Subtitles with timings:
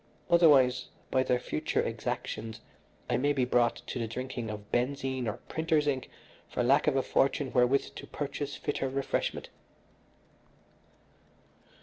[0.31, 2.59] Otherwise, by their future exactions
[3.07, 6.09] I may be brought to the drinking of benzene or printer's ink
[6.49, 9.49] for lack of a fortune wherewith to purchase fitter refreshment."